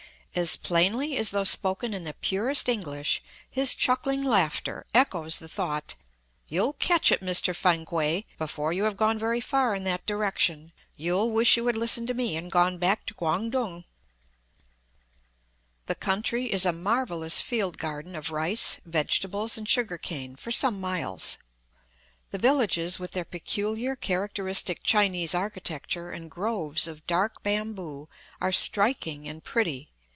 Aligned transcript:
As 0.33 0.55
plainly 0.55 1.17
as 1.17 1.31
though 1.31 1.43
spoken 1.43 1.93
in 1.93 2.03
the 2.03 2.13
purest 2.13 2.69
English, 2.69 3.21
his 3.49 3.75
chuckling 3.75 4.23
laughter 4.23 4.85
echoes 4.93 5.39
the 5.39 5.49
thought: 5.49 5.95
"You'll 6.47 6.71
catch 6.71 7.11
it, 7.11 7.19
Mr. 7.19 7.53
Fankwae, 7.53 8.23
before 8.37 8.71
you 8.71 8.85
have 8.85 8.95
gone 8.95 9.17
very 9.19 9.41
far 9.41 9.75
in 9.75 9.83
that 9.83 10.05
direction; 10.05 10.71
you'll 10.95 11.31
wish 11.31 11.57
you 11.57 11.67
had 11.67 11.75
listened 11.75 12.07
to 12.07 12.13
me 12.13 12.37
and 12.37 12.49
gone 12.49 12.77
back 12.77 13.05
to 13.07 13.13
'Quang 13.13 13.51
tung.'" 13.51 13.83
The 15.87 15.95
country 15.95 16.45
is 16.45 16.65
a 16.65 16.71
marvellous 16.71 17.41
field 17.41 17.77
garden 17.77 18.15
of 18.15 18.31
rice, 18.31 18.79
vegetables, 18.85 19.57
and 19.57 19.67
sugar 19.67 19.97
cane 19.97 20.37
for 20.37 20.49
some 20.53 20.79
miles. 20.79 21.39
The 22.29 22.37
villages, 22.37 22.99
with 22.99 23.11
their 23.11 23.25
peculiar, 23.25 23.97
characteristic 23.97 24.81
Chinese 24.81 25.35
architecture 25.35 26.09
and 26.09 26.31
groves 26.31 26.87
of 26.87 27.05
dark 27.05 27.43
bamboo, 27.43 28.07
are 28.39 28.53
striking 28.53 29.27
and 29.27 29.43
pretty. 29.43 29.89